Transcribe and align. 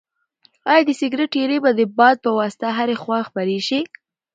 ایا 0.71 0.81
د 0.87 0.89
سګرټ 0.99 1.31
ایرې 1.39 1.57
به 1.63 1.71
د 1.79 1.81
باد 1.97 2.17
په 2.25 2.31
واسطه 2.39 2.67
هرې 2.77 2.95
خواته 3.01 3.27
خپرې 3.29 3.59
شي؟ 3.67 3.79